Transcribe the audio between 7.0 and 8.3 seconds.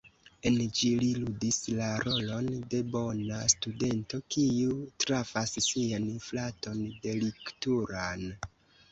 deliktulan.